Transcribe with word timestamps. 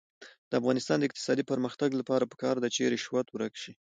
د 0.49 0.51
افغانستان 0.61 0.97
د 0.99 1.07
اقتصادي 1.09 1.43
پرمختګ 1.51 1.89
لپاره 1.99 2.29
پکار 2.31 2.55
ده 2.63 2.67
چې 2.75 2.89
رشوت 2.93 3.27
ورک 3.31 3.53
شي. 3.63 3.73